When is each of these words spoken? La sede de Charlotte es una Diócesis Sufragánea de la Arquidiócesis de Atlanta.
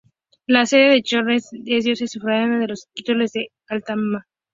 La 0.47 0.65
sede 0.65 0.89
de 0.93 1.03
Charlotte 1.03 1.35
es 1.37 1.53
una 1.53 1.61
Diócesis 1.63 2.11
Sufragánea 2.13 2.57
de 2.57 2.67
la 2.69 2.73
Arquidiócesis 2.73 3.33
de 3.33 3.51
Atlanta. 3.67 4.25